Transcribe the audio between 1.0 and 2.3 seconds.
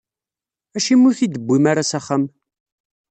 ur t-id-tewwim ara s axxam?